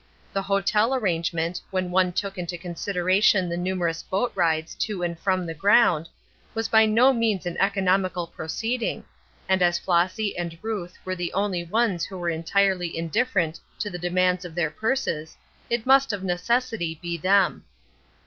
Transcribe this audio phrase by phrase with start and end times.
[0.33, 5.45] The hotel arrangement, when one took into consideration the numerous boat rides to and from
[5.45, 6.09] the ground,
[6.55, 9.03] was by no means an economical proceeding,
[9.47, 13.99] and as Flossy and Ruth were the only ones who were entirely indifferent to the
[13.99, 15.37] demands of their purses,
[15.69, 17.63] it must of necessity be them.